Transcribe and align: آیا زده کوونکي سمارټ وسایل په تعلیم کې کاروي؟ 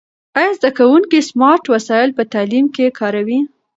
آیا 0.37 0.51
زده 0.57 0.69
کوونکي 0.77 1.19
سمارټ 1.29 1.63
وسایل 1.73 2.09
په 2.17 2.23
تعلیم 2.33 2.65
کې 2.75 2.95
کاروي؟ 2.99 3.39